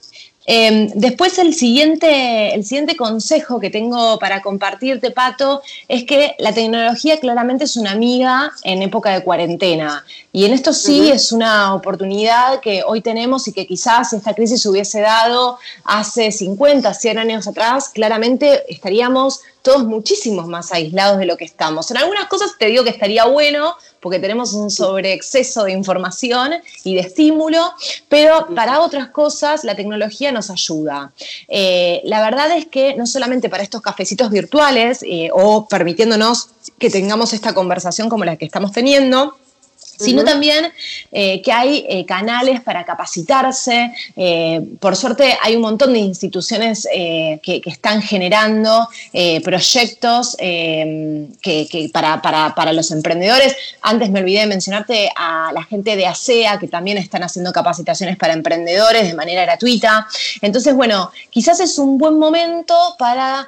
Em, 0.46 0.90
después 0.96 1.38
el 1.40 1.54
siguiente, 1.54 2.54
el 2.54 2.66
siguiente 2.66 2.96
consejo 2.96 3.60
que 3.60 3.70
tengo 3.70 4.20
para 4.20 4.42
compartirte, 4.42 5.12
Pato, 5.12 5.62
es 5.88 6.04
que 6.04 6.36
la 6.40 6.54
tecnología 6.54 7.20
claramente 7.20 7.64
es 7.64 7.78
una 7.78 7.92
amiga 7.92 8.52
en 8.64 8.82
época 8.82 9.12
de 9.12 9.24
cuarentena. 9.24 10.04
Y 10.36 10.46
en 10.46 10.54
esto 10.54 10.74
sí 10.74 11.12
es 11.12 11.32
una 11.32 11.76
oportunidad 11.76 12.60
que 12.60 12.82
hoy 12.84 13.02
tenemos 13.02 13.48
y 13.48 13.54
que 13.54 13.68
quizás 13.68 14.10
si 14.10 14.16
esta 14.16 14.34
crisis 14.34 14.66
hubiese 14.66 15.00
dado 15.00 15.60
hace 15.84 16.32
50, 16.32 16.92
100 16.92 17.20
años 17.20 17.48
atrás, 17.48 17.90
claramente 17.90 18.64
estaríamos 18.68 19.42
todos 19.62 19.86
muchísimos 19.86 20.48
más 20.48 20.74
aislados 20.74 21.20
de 21.20 21.28
lo 21.28 21.38
que 21.38 21.46
estamos. 21.46 21.92
En 21.92 21.98
algunas 21.98 22.26
cosas 22.30 22.54
te 22.58 22.66
digo 22.66 22.84
que 22.84 22.90
estaría 22.90 23.26
bueno 23.26 23.76
porque 24.00 24.18
tenemos 24.18 24.54
un 24.54 24.72
sobreexceso 24.72 25.66
de 25.66 25.74
información 25.74 26.54
y 26.84 26.96
de 26.96 27.02
estímulo, 27.02 27.72
pero 28.10 28.48
para 28.56 28.82
otras 28.82 29.10
cosas 29.10 29.64
la 29.64 29.76
tecnología 29.76 30.32
nos 30.32 30.50
ayuda. 30.50 31.12
Eh, 31.48 32.02
la 32.06 32.24
verdad 32.24 32.58
es 32.58 32.66
que 32.66 32.96
no 32.96 33.06
solamente 33.06 33.50
para 33.50 33.62
estos 33.62 33.84
cafecitos 33.84 34.32
virtuales 34.32 35.04
eh, 35.04 35.30
o 35.32 35.68
permitiéndonos 35.68 36.50
que 36.80 36.90
tengamos 36.90 37.34
esta 37.34 37.54
conversación 37.54 38.10
como 38.10 38.26
la 38.26 38.36
que 38.36 38.46
estamos 38.46 38.72
teniendo, 38.72 39.38
sino 39.98 40.24
también 40.24 40.72
eh, 41.12 41.42
que 41.42 41.52
hay 41.52 41.86
eh, 41.88 42.06
canales 42.06 42.62
para 42.62 42.84
capacitarse. 42.84 43.94
Eh, 44.16 44.62
por 44.80 44.96
suerte 44.96 45.38
hay 45.42 45.56
un 45.56 45.62
montón 45.62 45.94
de 45.94 46.00
instituciones 46.00 46.88
que, 46.92 47.62
están 47.66 48.02
generando 48.02 48.88
proyectos 49.44 50.36
que, 50.38 51.90
para, 51.94 52.22
para, 52.22 52.74
los 52.74 52.92
emprendedores. 52.92 53.56
Antes 53.82 54.10
me 54.10 54.20
olvidé 54.20 54.42
de 54.42 54.48
mencionarte 54.48 55.10
a 55.16 55.52
la 55.54 55.64
gente 55.64 55.96
de 55.96 56.06
ASEA, 56.06 56.60
que 56.60 56.68
también 56.68 56.98
están 56.98 57.24
haciendo 57.24 57.52
capacitaciones 57.52 58.18
para 58.18 58.34
emprendedores 58.34 59.08
de 59.08 59.14
manera 59.14 59.44
gratuita. 59.44 60.08
Entonces, 60.42 60.76
bueno, 60.76 61.12
quizás 61.30 61.60
es 61.60 61.78
un 61.78 61.98
buen 61.98 62.20
momento 62.20 62.76
para, 63.00 63.48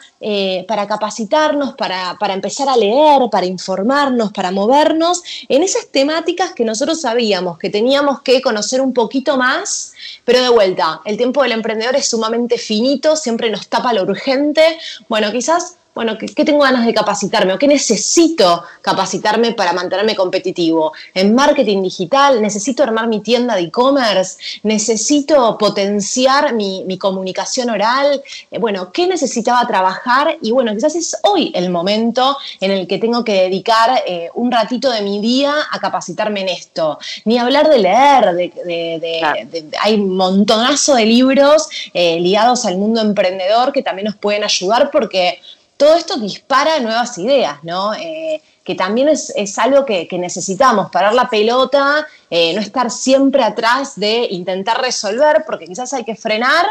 para 0.67 0.87
capacitarnos, 0.87 1.75
para, 1.75 2.15
para 2.19 2.33
empezar 2.33 2.69
a 2.69 2.77
leer, 2.77 3.21
para 3.31 3.45
informarnos, 3.45 4.31
para 4.31 4.51
movernos 4.51 5.21
en 5.49 5.63
esas 5.63 5.87
temáticas 5.87 6.34
que 6.55 6.65
nosotros 6.65 7.01
sabíamos 7.01 7.57
que 7.57 7.69
teníamos 7.69 8.21
que 8.21 8.41
conocer 8.41 8.81
un 8.81 8.93
poquito 8.93 9.37
más, 9.37 9.93
pero 10.23 10.41
de 10.41 10.49
vuelta, 10.49 11.01
el 11.05 11.17
tiempo 11.17 11.43
del 11.43 11.53
emprendedor 11.53 11.95
es 11.95 12.07
sumamente 12.07 12.57
finito, 12.57 13.15
siempre 13.15 13.49
nos 13.49 13.67
tapa 13.67 13.93
lo 13.93 14.03
urgente. 14.03 14.77
Bueno, 15.07 15.31
quizás 15.31 15.77
bueno, 15.95 16.17
¿qué, 16.17 16.43
tengo 16.43 16.59
ganas 16.59 16.85
de 16.85 16.93
capacitarme 16.93 17.53
o 17.53 17.57
qué 17.57 17.69
necesito 17.69 18.63
capacitarme 18.81 19.53
para 19.53 19.71
mantenerme 19.71 20.13
competitivo? 20.13 20.91
En 21.13 21.33
marketing 21.33 21.83
digital, 21.83 22.41
necesito 22.41 22.83
armar 22.83 23.07
mi 23.07 23.21
tienda 23.21 23.55
de 23.55 23.61
e-commerce, 23.61 24.37
necesito 24.63 25.57
potenciar 25.57 26.53
mi, 26.53 26.85
comunicación 26.99 27.69
oral. 27.69 28.21
Eh, 28.51 28.59
bueno, 28.59 28.91
¿qué 28.91 29.07
necesitaba 29.07 29.65
trabajar? 29.67 30.37
Y 30.41 30.51
bueno, 30.51 30.73
quizás 30.73 30.95
es 30.95 31.17
hoy 31.23 31.53
el 31.55 31.69
momento 31.69 32.37
en 32.59 32.71
el 32.71 32.87
que 32.87 32.97
tengo 32.97 33.23
que 33.23 33.43
dedicar 33.43 34.03
eh, 34.05 34.29
un 34.33 34.51
ratito 34.51 34.91
de 34.91 35.01
mi 35.01 35.21
día 35.21 35.53
a 35.71 35.79
capacitarme 35.79 36.41
en 36.41 36.49
esto. 36.49 36.99
Ni 37.23 37.37
hablar 37.37 37.69
de 37.69 37.79
leer, 37.79 38.33
de, 38.33 39.61
hay 39.81 39.93
un 39.93 40.17
montonazo 40.17 40.95
de 40.95 41.05
libros 41.05 41.69
eh, 41.93 42.19
ligados 42.19 42.65
al 42.65 42.77
mundo 42.77 42.99
emprendedor 42.99 43.71
que 43.71 43.81
también 43.81 44.07
nos 44.07 44.15
pueden 44.17 44.43
ayudar 44.43 44.91
porque 44.91 45.39
todo 45.77 45.95
esto 45.95 46.17
dispara 46.17 46.79
nuevas 46.79 47.17
ideas, 47.17 47.57
¿no? 47.63 47.93
Eh, 47.93 48.41
que 48.63 48.73
también 48.73 49.09
es, 49.09 49.59
algo 49.59 49.85
que, 49.85 50.07
necesitamos, 50.13 50.89
parar 50.89 51.13
la 51.13 51.29
pelota, 51.29 52.07
eh, 52.31 52.51
no 52.55 52.61
estar 52.61 52.89
siempre 52.89 53.43
atrás 53.43 53.95
de 53.95 54.27
intentar 54.31 54.81
resolver, 54.81 55.43
porque 55.45 55.67
quizás 55.67 55.93
hay 55.93 56.03
que 56.03 56.15
frenar 56.15 56.65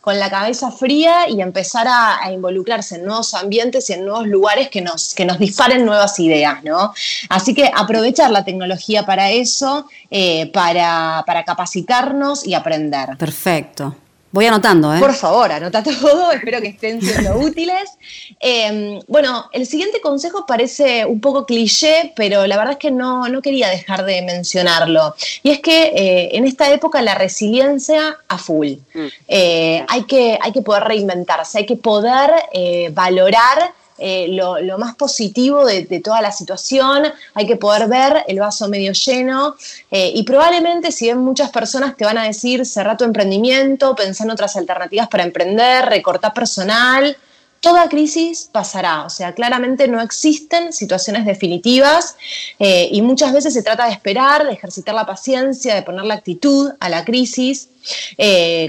con 0.00 0.16
la 0.20 0.30
cabeza 0.30 0.70
fría 0.70 1.28
y 1.28 1.40
empezar 1.40 1.88
a, 1.88 2.30
involucrarse 2.32 2.96
en 2.96 3.04
nuevos 3.04 3.34
ambientes 3.34 3.90
y 3.90 3.94
en 3.94 4.04
nuevos 4.04 4.28
lugares 4.28 4.68
que 4.68 4.80
nos, 4.80 5.12
que 5.12 5.24
nos 5.24 5.40
disparen 5.40 5.84
nuevas 5.84 6.20
ideas, 6.20 6.62
¿no? 6.62 6.94
Así 7.28 7.52
que 7.52 7.68
aprovechar 7.74 8.30
la 8.30 8.44
tecnología 8.44 9.04
para 9.04 9.30
eso, 9.32 9.88
eh, 10.08 10.52
para, 10.52 11.24
para 11.26 11.44
capacitarnos 11.44 12.46
y 12.46 12.54
aprender. 12.54 13.16
Perfecto. 13.18 13.96
Voy 14.32 14.46
anotando, 14.46 14.94
¿eh? 14.94 15.00
Por 15.00 15.14
favor, 15.14 15.50
anota 15.50 15.82
todo, 15.82 16.30
espero 16.32 16.60
que 16.60 16.68
estén 16.68 17.02
siendo 17.02 17.36
útiles. 17.38 17.90
Em, 18.38 19.00
bueno, 19.08 19.50
el 19.52 19.66
siguiente 19.66 20.00
consejo 20.00 20.46
parece 20.46 21.04
un 21.04 21.20
poco 21.20 21.46
cliché, 21.46 22.12
pero 22.14 22.46
la 22.46 22.56
verdad 22.56 22.72
es 22.74 22.78
que 22.78 22.92
no, 22.92 23.26
quería 23.42 23.68
dejar 23.68 24.04
de 24.04 24.22
mencionarlo. 24.22 25.14
Y 25.42 25.50
es 25.50 25.60
que 25.60 25.88
eh, 25.88 26.36
en 26.36 26.46
esta 26.46 26.72
época 26.72 27.02
la 27.02 27.16
resiliencia 27.16 28.18
a 28.28 28.38
full. 28.38 28.74
Mm. 28.94 29.06
Eh, 29.26 29.84
hay, 29.88 30.04
que, 30.04 30.38
hay 30.40 30.52
que 30.52 30.62
poder 30.62 30.84
reinventarse, 30.84 31.58
hay 31.58 31.66
que 31.66 31.76
poder 31.76 32.30
eh, 32.52 32.90
valorar 32.92 33.72
eh, 34.00 34.28
lo, 34.30 34.78
más 34.78 34.94
positivo 34.96 35.66
de, 35.66 36.00
toda 36.02 36.22
la 36.22 36.32
situación, 36.32 37.04
hay 37.34 37.46
que 37.46 37.56
poder 37.56 37.86
ver 37.86 38.24
el 38.28 38.40
vaso 38.40 38.66
medio 38.68 38.92
lleno 38.92 39.56
eh, 39.90 40.12
y 40.14 40.22
probablemente 40.22 40.90
si 40.90 41.08
ven 41.08 41.18
muchas 41.18 41.50
personas 41.50 41.96
te 41.96 42.04
van 42.04 42.16
a 42.16 42.24
decir 42.24 42.64
cerrar 42.64 42.96
tu 42.96 43.04
emprendimiento, 43.04 43.94
pensar 43.94 44.26
en 44.26 44.32
otras 44.32 44.56
alternativas 44.56 45.08
para 45.08 45.24
emprender, 45.24 45.86
recortar 45.86 46.32
personal. 46.32 47.16
Toda 47.60 47.90
crisis 47.90 48.48
pasará, 48.50 49.04
o 49.04 49.10
sea, 49.10 49.34
claramente 49.34 49.86
no 49.86 50.00
existen 50.00 50.72
situaciones 50.72 51.26
definitivas 51.26 52.16
eh, 52.58 52.88
y 52.90 53.02
muchas 53.02 53.34
veces 53.34 53.52
se 53.52 53.62
trata 53.62 53.84
de 53.84 53.92
esperar, 53.92 54.46
de 54.46 54.54
ejercitar 54.54 54.94
la 54.94 55.04
paciencia, 55.04 55.74
de 55.74 55.82
poner 55.82 56.06
la 56.06 56.14
actitud 56.14 56.72
a 56.80 56.88
la 56.88 57.04
crisis. 57.04 57.68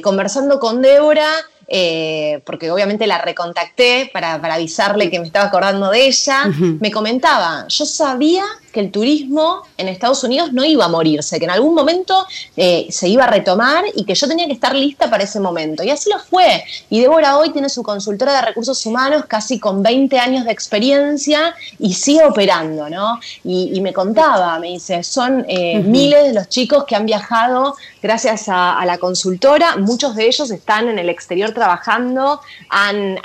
conversando 0.04 0.60
con 0.60 0.82
Débora, 0.82 1.30
eh, 1.74 2.42
porque 2.46 2.70
obviamente 2.70 3.08
la 3.08 3.20
recontacté 3.20 4.10
para, 4.12 4.34
avisarle 4.34 5.10
que 5.10 5.20
me 5.20 5.26
estaba 5.26 5.46
acordando 5.46 5.90
de 5.90 6.06
ella, 6.06 6.48
me 6.80 6.92
comentaba, 6.92 7.66
yo 7.70 7.86
sabía 7.86 8.44
que 8.72 8.80
el 8.80 8.92
turismo 8.92 9.64
en 9.78 9.88
Estados 9.88 10.24
Unidos 10.24 10.54
no 10.54 10.64
iba 10.64 10.86
a 10.86 10.88
morirse, 10.88 11.40
que 11.40 11.46
en 11.46 11.52
algún 11.52 11.76
momento 11.76 12.26
eh, 12.56 12.88
se 12.90 13.08
iba 13.08 13.26
a 13.26 13.28
retomar 13.28 13.84
y 13.96 14.06
que 14.06 14.16
yo 14.16 14.28
tenía 14.28 14.48
que 14.48 14.54
estar 14.54 14.76
lista 14.76 15.10
para 15.10 15.24
ese 15.24 15.40
momento. 15.40 15.84
Y 15.84 15.90
así 15.90 16.10
lo 16.10 16.20
fue. 16.20 16.64
Y 16.90 17.02
Débora 17.02 17.38
hoy 17.38 17.52
tiene 17.52 17.70
su 17.70 17.84
consultora 17.84 18.34
de 18.34 18.42
recursos 18.42 18.86
humanos 18.86 19.26
casi 19.28 19.60
con 19.60 19.84
20 19.84 20.18
años 20.20 20.46
de 20.46 20.52
experiencia 20.52 21.56
y 21.80 21.94
sigue 21.94 22.24
operando, 22.24 22.90
¿no? 22.90 23.20
Y, 23.44 23.82
me 23.82 23.94
contaba, 23.94 24.60
me 24.60 24.68
dice, 24.68 25.02
son 25.02 25.44
eh, 25.48 25.80
miles 25.80 26.26
de 26.26 26.34
los 26.34 26.48
chicos 26.50 26.84
que 26.86 26.96
han 26.96 27.08
viajado 27.08 27.76
gracias 28.02 28.46
a, 28.48 28.84
la 28.86 28.98
consultora, 28.98 29.78
muchos 29.78 30.16
de 30.16 30.28
ellos 30.28 30.52
están 30.52 30.88
en 30.88 31.00
el 31.00 31.10
exterior 31.10 31.54
trabajando, 31.62 32.42
han, 32.70 33.20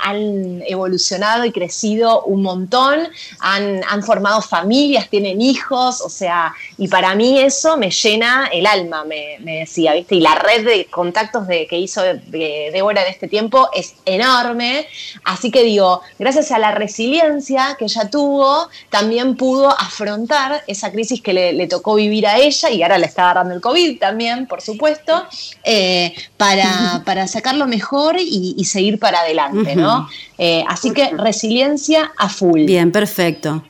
evolucionado 0.67 1.43
y 1.45 1.51
crecido 1.51 2.21
un 2.23 2.43
montón, 2.43 2.99
han, 3.39 4.03
formado 4.03 4.41
familias, 4.41 5.09
tienen 5.09 5.41
hijos, 5.41 6.01
o 6.01 6.09
sea, 6.09 6.53
y 6.77 6.87
para 6.87 7.15
mí 7.15 7.39
eso 7.39 7.77
me 7.77 7.89
llena 7.89 8.47
el 8.53 8.67
alma, 8.67 9.03
me, 9.03 9.39
decía, 9.39 9.93
¿viste? 9.93 10.15
Y 10.15 10.21
la 10.21 10.35
red 10.35 10.63
de 10.65 10.85
contactos 10.85 11.47
de, 11.47 11.65
que 11.65 11.79
hizo 11.79 12.03
Débora 12.03 13.01
en 13.01 13.11
este 13.11 13.27
tiempo 13.27 13.69
es 13.73 13.95
enorme, 14.05 14.87
así 15.23 15.49
que 15.49 15.63
digo, 15.63 16.01
gracias 16.19 16.51
a 16.51 16.59
la 16.59 16.71
resiliencia 16.71 17.75
que 17.79 17.85
ella 17.85 18.09
tuvo, 18.11 18.69
también 18.91 19.35
pudo 19.35 19.69
afrontar 19.69 20.63
esa 20.67 20.91
crisis 20.91 21.21
que 21.21 21.33
le, 21.33 21.67
tocó 21.67 21.95
vivir 21.95 22.27
a 22.27 22.37
ella 22.37 22.69
y 22.69 22.83
ahora 22.83 22.99
le 22.99 23.07
está 23.07 23.23
agarrando 23.23 23.55
el 23.55 23.61
COVID 23.61 23.99
también, 23.99 24.45
por 24.45 24.61
supuesto, 24.61 25.25
eh, 25.63 26.13
para, 26.37 27.01
para 27.03 27.27
sacarlo 27.27 27.65
mejor 27.65 28.17
seguir 28.65 28.99
para 28.99 29.21
adelante, 29.21 29.75
¿no? 29.75 30.07
Eh, 30.37 30.63
así 30.67 30.91
que 30.91 31.11
resiliencia 31.17 32.11
a 32.17 32.29
full. 32.29 32.65
Bien, 32.65 32.91
perfecto. 32.91 33.63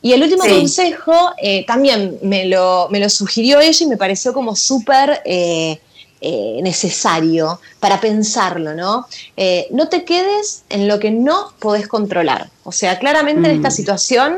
Y 0.00 0.12
el 0.12 0.22
último 0.22 0.44
consejo 0.44 1.32
eh, 1.38 1.64
también 1.66 2.18
me 2.22 2.46
lo, 2.46 2.88
me 2.90 3.00
lo, 3.00 3.10
sugirió 3.10 3.60
ella 3.60 3.84
y 3.84 3.88
me 3.88 3.96
pareció 3.96 4.32
como 4.32 4.54
súper 4.54 5.20
eh, 5.24 5.80
eh, 6.20 6.60
necesario 6.62 7.60
para 7.80 8.00
pensarlo, 8.00 8.74
¿no? 8.74 9.06
no 9.70 9.88
te 9.88 10.04
quedes 10.04 10.62
en 10.68 10.86
lo 10.86 10.98
que 11.00 11.10
no 11.10 11.52
podés 11.58 11.88
controlar. 11.88 12.48
O 12.64 12.72
sea, 12.72 12.98
claramente 12.98 13.48
en 13.50 13.56
esta 13.56 13.68
mm. 13.68 13.72
situación 13.72 14.36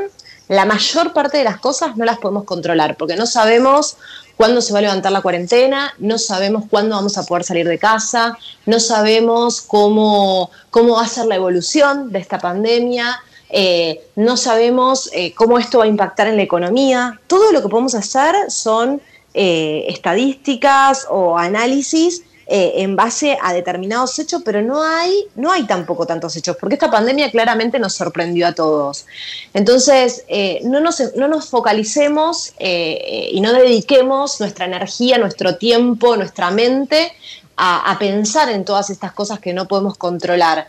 la 0.49 0.65
mayor 0.65 1.13
parte 1.13 1.39
de 1.39 1.45
las 1.45 1.61
cosas 1.61 1.97
no 1.97 2.05
las 2.05 2.19
podemos 2.19 2.45
controlar 2.45 2.97
porque 2.97 3.17
no 3.17 3.27
sabemos 3.27 3.97
cuándo 4.41 4.63
se 4.63 4.73
va 4.73 4.79
a 4.79 4.83
levantar 4.83 5.13
la 5.13 5.21
cuarentena, 5.21 5.93
no 5.99 6.17
sabemos 6.17 6.65
cuándo 6.71 6.97
vamos 6.97 7.19
a 7.19 7.25
poder 7.25 7.45
salir 7.45 7.69
de 7.69 7.79
casa, 7.79 8.39
no 8.65 8.81
sabemos 8.81 9.61
cómo, 9.61 10.51
cómo 10.71 10.95
va 10.95 11.03
a 11.03 11.09
ser 11.09 11.27
la 11.27 11.35
evolución 11.35 12.11
de 12.11 12.21
esta 12.21 12.39
pandemia, 12.39 13.21
eh, 13.51 14.01
no 14.17 14.39
sabemos 14.39 15.11
eh, 15.13 15.35
cómo 15.35 15.59
esto 15.59 15.81
va 15.81 15.85
a 15.85 15.89
impactar 15.89 16.27
en 16.27 16.37
la 16.37 16.43
economía. 16.43 17.21
Todo 17.27 17.53
lo 17.53 17.61
que 17.61 17.69
podemos 17.69 17.95
hacer 17.95 18.35
son 18.49 19.03
eh, 19.35 19.85
estadísticas 19.89 21.07
o 21.11 21.37
análisis 21.37 22.25
en 22.53 22.97
base 22.97 23.39
a 23.41 23.53
determinados 23.53 24.19
hechos, 24.19 24.43
pero 24.45 24.61
no 24.61 24.83
hay, 24.83 25.27
no 25.37 25.53
hay 25.53 25.67
tampoco 25.67 26.07
tantos 26.07 26.37
hechos, 26.37 26.57
porque 26.59 26.75
esta 26.75 26.91
pandemia 26.91 27.31
claramente 27.31 27.79
nos 27.79 27.95
sorprendió 27.95 28.49
a 28.49 28.53
todos. 28.53 29.07
Entonces, 29.55 30.25
no 30.65 30.81
nos, 30.81 31.01
no, 31.17 31.29
nos, 31.29 31.49
focalicemos 31.49 32.53
y 32.59 33.41
no 33.41 33.53
dediquemos 33.53 34.41
nuestra 34.41 34.65
energía, 34.67 35.19
nuestro 35.19 35.57
tiempo, 35.57 36.17
nuestra 36.17 36.51
mente 36.51 37.13
a, 37.57 37.97
pensar 37.99 38.49
en 38.51 38.65
todas 38.65 38.91
estas 38.91 39.13
cosas 39.13 39.39
que 39.39 39.53
no 39.53 39.69
podemos 39.69 39.97
controlar 39.97 40.67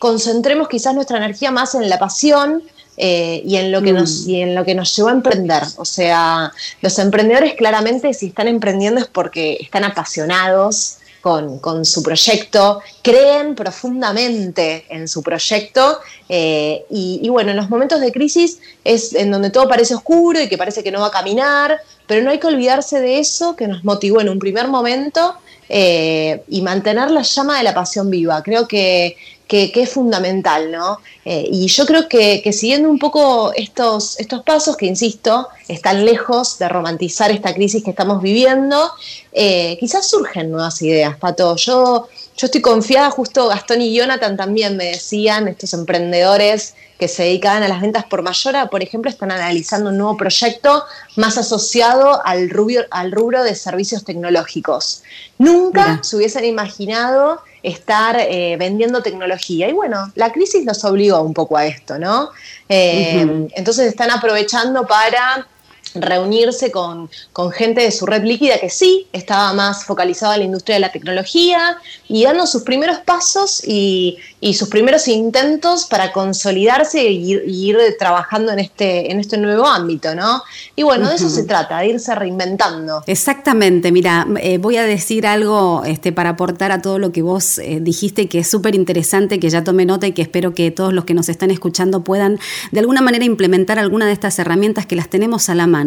concentremos 0.00 0.66
quizás 0.66 0.94
nuestra 0.94 1.18
energía 1.18 1.52
más 1.52 1.76
en 1.76 1.88
la 1.88 1.98
pasión 1.98 2.64
eh, 3.02 3.40
y, 3.46 3.56
en 3.56 3.72
lo 3.72 3.80
que 3.80 3.94
nos, 3.94 4.26
mm. 4.26 4.30
y 4.30 4.42
en 4.42 4.54
lo 4.54 4.62
que 4.62 4.74
nos 4.74 4.94
llevó 4.94 5.08
a 5.08 5.12
emprender. 5.12 5.62
O 5.76 5.86
sea, 5.86 6.52
los 6.82 6.98
emprendedores 6.98 7.54
claramente 7.54 8.12
si 8.12 8.26
están 8.26 8.46
emprendiendo 8.46 9.00
es 9.00 9.06
porque 9.06 9.56
están 9.58 9.84
apasionados 9.84 10.98
con, 11.22 11.84
su 11.86 12.02
proyecto, 12.02 12.80
creen 13.02 13.54
profundamente 13.54 14.84
en 14.90 15.08
su 15.08 15.22
proyecto 15.22 15.98
eh, 16.28 16.84
y, 16.90 17.20
y, 17.22 17.28
bueno, 17.30 17.52
en 17.52 17.56
los 17.56 17.70
momentos 17.70 18.00
de 18.00 18.12
crisis 18.12 18.58
es 18.84 19.14
en 19.14 19.30
donde 19.30 19.48
todo 19.48 19.66
parece 19.66 19.94
oscuro 19.94 20.38
y 20.38 20.48
que 20.48 20.58
parece 20.58 20.82
que 20.82 20.90
no 20.90 21.00
va 21.00 21.06
a 21.06 21.10
caminar, 21.10 21.80
pero 22.06 22.22
no 22.22 22.30
hay 22.30 22.38
que 22.38 22.48
olvidarse 22.48 23.00
de 23.00 23.18
eso 23.18 23.56
que 23.56 23.66
nos 23.66 23.82
motivó 23.82 24.20
en 24.20 24.28
un 24.28 24.38
primer 24.38 24.68
momento 24.68 25.36
eh, 25.72 26.42
y 26.48 26.62
mantener 26.62 27.12
la 27.12 27.22
llama 27.22 27.58
de 27.58 27.62
la 27.62 27.72
pasión 27.72 28.10
viva. 28.10 28.42
Creo 28.42 28.66
que, 28.66 29.16
es 29.50 29.90
fundamental, 29.90 30.70
¿no? 30.70 31.00
Eh, 31.24 31.46
y 31.50 31.66
yo 31.66 31.86
creo 31.86 32.08
que, 32.08 32.48
siguiendo 32.52 32.88
un 32.88 32.98
poco 32.98 33.52
estos, 33.54 34.18
estos 34.20 34.42
pasos, 34.42 34.76
que 34.76 34.86
insisto, 34.86 35.48
están 35.68 36.04
lejos 36.04 36.58
de 36.58 36.68
romantizar 36.68 37.30
esta 37.30 37.52
crisis 37.54 37.82
que 37.82 37.90
estamos 37.90 38.22
viviendo, 38.22 38.90
eh, 39.32 39.76
quizás 39.80 40.08
surgen 40.08 40.50
nuevas 40.50 40.80
ideas, 40.82 41.16
Pato. 41.16 41.56
Yo, 41.56 42.08
yo 42.36 42.46
estoy 42.46 42.60
confiada, 42.60 43.10
justo 43.10 43.48
Gastón 43.48 43.82
y 43.82 43.94
Jonathan 43.94 44.36
también 44.36 44.76
me 44.76 44.86
decían, 44.86 45.48
estos 45.48 45.74
emprendedores 45.74 46.74
que 46.98 47.08
se 47.08 47.22
dedicaban 47.24 47.62
a 47.62 47.68
las 47.68 47.80
ventas 47.80 48.04
por 48.04 48.22
mayora, 48.22 48.68
por 48.68 48.82
ejemplo, 48.82 49.10
están 49.10 49.32
analizando 49.32 49.90
un 49.90 49.98
nuevo 49.98 50.16
proyecto 50.16 50.84
más 51.16 51.38
asociado 51.38 52.20
al 52.26 52.50
rubro, 52.50 52.82
al 52.90 53.10
rubro 53.10 53.42
de 53.42 53.54
servicios 53.54 54.04
tecnológicos. 54.04 55.02
Nunca 55.38 56.00
se 56.02 56.16
hubiesen 56.16 56.44
imaginado 56.44 57.40
estar 57.62 58.16
eh, 58.18 58.56
vendiendo 58.58 59.02
tecnología. 59.02 59.68
Y 59.68 59.72
bueno, 59.72 60.10
la 60.14 60.32
crisis 60.32 60.64
nos 60.64 60.84
obligó 60.84 61.20
un 61.20 61.34
poco 61.34 61.56
a 61.56 61.66
esto, 61.66 61.98
¿no? 61.98 62.30
Eh, 62.68 63.48
entonces 63.54 63.86
están 63.86 64.10
aprovechando 64.10 64.86
para 64.86 65.46
reunirse 65.94 66.70
con, 66.70 67.08
gente 67.52 67.82
de 67.82 67.90
su 67.90 68.06
red 68.06 68.22
líquida 68.22 68.58
que 68.58 68.70
sí 68.70 69.06
estaba 69.12 69.52
más 69.54 69.84
focalizada 69.84 70.34
en 70.34 70.40
la 70.40 70.46
industria 70.46 70.76
de 70.76 70.80
la 70.80 70.92
tecnología 70.92 71.76
y 72.06 72.24
dando 72.24 72.46
sus 72.46 72.62
primeros 72.62 72.98
pasos 72.98 73.62
y, 73.66 74.18
sus 74.54 74.68
primeros 74.68 75.06
intentos 75.08 75.86
para 75.86 76.12
consolidarse 76.12 77.02
y 77.02 77.68
ir, 77.68 77.78
trabajando 77.98 78.52
en 78.52 78.58
este, 78.58 79.10
en 79.10 79.20
este 79.20 79.38
nuevo 79.38 79.66
ámbito, 79.66 80.14
¿no? 80.14 80.42
Y 80.76 80.82
bueno, 80.82 81.08
de 81.08 81.16
eso 81.16 81.28
se 81.28 81.44
trata, 81.44 81.78
de 81.78 81.88
irse 81.88 82.14
reinventando. 82.14 83.02
Exactamente, 83.06 83.92
mira, 83.92 84.26
eh, 84.40 84.58
voy 84.58 84.76
a 84.76 84.84
decir 84.84 85.26
algo 85.26 85.82
este, 85.86 86.12
para 86.12 86.30
aportar 86.30 86.72
a 86.72 86.82
todo 86.82 86.98
lo 86.98 87.12
que 87.12 87.22
vos 87.22 87.58
eh, 87.58 87.78
dijiste 87.80 88.28
que 88.28 88.40
es 88.40 88.50
súper 88.50 88.74
interesante, 88.74 89.40
que 89.40 89.48
ya 89.48 89.64
tomé 89.64 89.86
nota 89.86 90.06
y 90.06 90.12
que 90.12 90.22
espero 90.22 90.52
que 90.52 90.70
todos 90.70 90.92
los 90.92 91.04
que 91.04 91.14
nos 91.14 91.28
están 91.28 91.50
escuchando 91.50 92.02
puedan 92.02 92.38
de 92.72 92.80
alguna 92.80 93.00
manera 93.00 93.24
implementar 93.24 93.78
alguna 93.78 94.06
de 94.06 94.12
estas 94.12 94.38
herramientas 94.38 94.86
que 94.86 94.96
las 94.96 95.08
tenemos 95.08 95.48
a 95.48 95.54
la 95.54 95.66
mano 95.66 95.79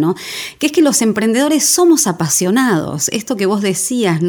que 0.60 0.68
es 0.68 0.72
que 0.72 0.82
los 0.82 1.02
emprendedores 1.02 1.66
somos 1.66 2.08
apasionados, 2.08 3.10
esto 3.10 3.36
que 3.36 3.46
vos 3.46 3.62
decías. 3.62 4.22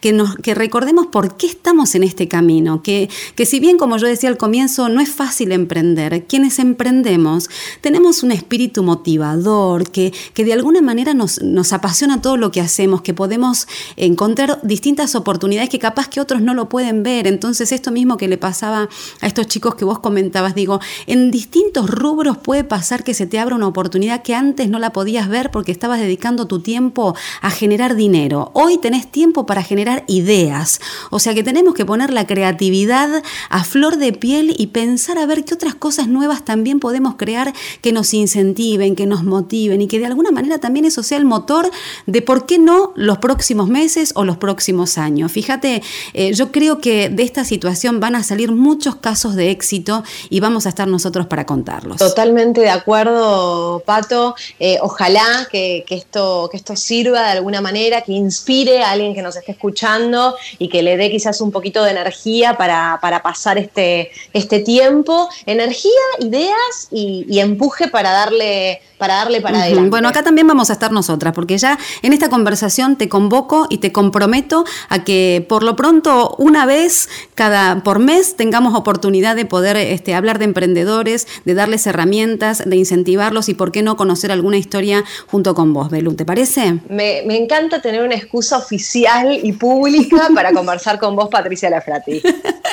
Que, 0.00 0.54
recordemos 0.54 1.06
por 1.06 1.36
qué 1.36 1.46
estamos 1.46 1.94
en 1.94 2.02
este 2.02 2.28
camino, 2.28 2.82
que, 2.82 3.08
si 3.44 3.60
bien, 3.60 3.78
como 3.78 3.96
yo 3.96 4.06
decía 4.06 4.28
al 4.28 4.36
comienzo, 4.36 4.88
no 4.88 5.00
es 5.00 5.10
fácil 5.10 5.52
emprender, 5.52 6.24
quienes 6.26 6.58
emprendemos 6.58 7.48
tenemos 7.80 8.22
un 8.22 8.32
espíritu 8.32 8.82
motivador, 8.82 9.90
que, 9.90 10.12
que 10.34 10.44
de 10.44 10.52
alguna 10.52 10.80
manera 10.80 11.14
nos, 11.14 11.42
nos 11.42 11.72
apasiona 11.72 12.20
todo 12.20 12.36
lo 12.36 12.50
que 12.50 12.60
hacemos, 12.60 13.02
que 13.02 13.14
podemos 13.14 13.66
encontrar 13.96 14.60
distintas 14.62 15.14
oportunidades 15.14 15.68
que 15.68 15.78
capaz 15.78 16.08
que 16.08 16.20
otros 16.20 16.40
no 16.42 16.54
lo 16.54 16.68
pueden 16.68 17.02
ver. 17.02 17.26
Entonces, 17.26 17.72
esto 17.72 17.90
mismo 17.90 18.16
que 18.16 18.28
le 18.28 18.38
pasaba 18.38 18.88
a 19.20 19.26
estos 19.26 19.46
chicos 19.46 19.74
que 19.74 19.84
vos 19.84 19.98
comentabas, 19.98 20.54
digo, 20.54 20.80
en 21.06 21.30
distintos 21.30 21.90
rubros 21.90 22.38
puede 22.38 22.64
pasar 22.64 23.04
que 23.04 23.14
se 23.14 23.26
te 23.26 23.38
abra 23.38 23.54
una 23.54 23.66
oportunidad 23.66 24.22
que 24.22 24.34
antes 24.34 24.68
no 24.68 24.78
la 24.78 24.90
podías 24.98 25.28
ver 25.28 25.52
porque 25.52 25.70
estabas 25.70 26.00
dedicando 26.00 26.48
tu 26.48 26.58
tiempo 26.58 27.14
a 27.40 27.50
generar 27.50 27.94
dinero. 27.94 28.50
Hoy 28.52 28.78
tenés 28.78 29.06
tiempo 29.06 29.46
para 29.46 29.62
generar 29.62 30.02
ideas. 30.08 30.80
O 31.10 31.20
sea 31.20 31.34
que 31.34 31.44
tenemos 31.44 31.74
que 31.74 31.86
poner 31.86 32.12
la 32.12 32.26
creatividad 32.26 33.22
a 33.48 33.62
flor 33.62 33.98
de 33.98 34.12
piel 34.12 34.56
y 34.58 34.66
pensar 34.66 35.16
a 35.18 35.26
ver 35.26 35.44
qué 35.44 35.54
otras 35.54 35.76
cosas 35.76 36.08
nuevas 36.08 36.44
también 36.44 36.80
podemos 36.80 37.14
crear 37.14 37.54
que 37.80 37.92
nos 37.92 38.12
incentiven, 38.12 38.96
que 38.96 39.06
nos 39.06 39.22
motiven 39.22 39.82
y 39.82 39.86
que 39.86 40.00
de 40.00 40.06
alguna 40.06 40.32
manera 40.32 40.58
también 40.58 40.84
eso 40.84 41.04
sea 41.04 41.18
el 41.18 41.24
motor 41.24 41.70
de 42.06 42.20
por 42.20 42.44
qué 42.46 42.58
no 42.58 42.92
los 42.96 43.18
próximos 43.18 43.68
meses 43.68 44.10
o 44.16 44.24
los 44.24 44.36
próximos 44.36 44.98
años. 44.98 45.30
Fíjate, 45.30 45.80
eh, 46.12 46.32
yo 46.34 46.50
creo 46.50 46.80
que 46.80 47.08
de 47.08 47.22
esta 47.22 47.44
situación 47.44 48.00
van 48.00 48.16
a 48.16 48.24
salir 48.24 48.50
muchos 48.50 48.96
casos 48.96 49.36
de 49.36 49.52
éxito 49.52 50.02
y 50.28 50.40
vamos 50.40 50.66
a 50.66 50.70
estar 50.70 50.88
nosotros 50.88 51.28
para 51.28 51.46
contarlos. 51.46 51.98
Totalmente 51.98 52.62
de 52.62 52.70
acuerdo, 52.70 53.80
Pato. 53.86 54.34
Eh, 54.58 54.78
ojalá 54.88 55.46
que, 55.50 55.84
esto, 55.90 56.48
que 56.50 56.56
esto 56.56 56.74
sirva 56.74 57.20
de 57.22 57.30
alguna 57.32 57.60
manera, 57.60 58.00
que 58.00 58.12
inspire 58.12 58.82
a 58.82 58.92
alguien 58.92 59.14
que 59.14 59.20
nos 59.20 59.36
esté 59.36 59.52
escuchando 59.52 60.34
y 60.58 60.68
que 60.70 60.82
le 60.82 60.96
dé 60.96 61.10
quizás 61.10 61.42
un 61.42 61.52
poquito 61.52 61.84
de 61.84 61.90
energía 61.90 62.56
para, 62.56 62.98
pasar 63.22 63.58
este, 63.58 64.10
este 64.32 64.60
tiempo. 64.60 65.28
Energía, 65.44 65.90
ideas 66.20 66.88
y, 66.90 67.38
empuje 67.38 67.86
para 67.88 68.10
darle 68.10 68.80
para 68.98 69.14
darle 69.14 69.40
para 69.40 69.60
adelante. 69.60 69.90
Bueno, 69.90 70.08
acá 70.08 70.24
también 70.24 70.48
vamos 70.48 70.70
a 70.70 70.72
estar 70.72 70.90
nosotras, 70.90 71.32
porque 71.32 71.56
ya 71.56 71.78
en 72.02 72.12
esta 72.12 72.28
conversación 72.28 72.96
te 72.96 73.08
convoco 73.08 73.68
y 73.70 73.78
te 73.78 73.92
comprometo 73.92 74.64
a 74.88 75.04
que 75.04 75.46
por 75.48 75.62
lo 75.62 75.76
pronto 75.76 76.34
una 76.36 76.66
vez 76.66 77.08
cada 77.36 77.84
por 77.84 78.00
mes 78.00 78.34
tengamos 78.34 78.74
oportunidad 78.74 79.36
de 79.36 79.44
poder 79.44 79.76
este, 79.76 80.16
hablar 80.16 80.40
de 80.40 80.46
emprendedores, 80.46 81.28
de 81.44 81.54
darles 81.54 81.86
herramientas, 81.86 82.64
de 82.66 82.74
incentivarlos 82.74 83.48
y 83.48 83.54
por 83.54 83.70
qué 83.70 83.84
no 83.84 83.96
conocer 83.96 84.32
alguna 84.32 84.56
historia 84.56 84.77
junto 85.26 85.54
con 85.54 85.72
vos, 85.72 85.90
Belú. 85.90 86.14
¿Te 86.14 86.24
parece? 86.24 86.78
Me, 86.88 87.20
encanta 87.36 87.80
tener 87.80 88.02
una 88.02 88.14
excusa 88.14 88.58
oficial 88.58 89.38
y 89.42 89.52
pública 89.52 90.28
para 90.34 90.52
conversar 90.52 90.98
con 90.98 91.16
vos, 91.16 91.28
Patricia 91.30 91.70
Lafrati. 91.70 92.22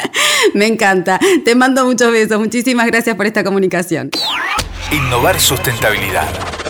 me 0.53 0.67
encanta. 0.67 1.19
Te 1.43 1.55
mando 1.55 1.85
muchos 1.85 2.11
besos. 2.11 2.39
Muchísimas 2.39 2.87
gracias 2.87 3.15
por 3.15 3.25
esta 3.25 3.43
comunicación. 3.43 4.11
Innovar 4.91 5.39
sustentabilidad. 5.39 6.27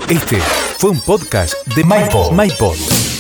Este 0.10 0.38
fue 0.78 0.92
un 0.92 1.00
podcast 1.02 1.54
de 1.76 1.84
MyPod. 1.84 2.32
MyPod. 2.32 3.15